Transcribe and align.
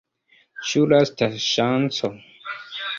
Ĉu 0.69 0.81
lasta 0.95 1.29
ŝanco? 1.51 2.15